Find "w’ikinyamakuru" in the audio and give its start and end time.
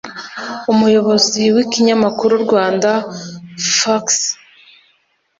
1.55-2.33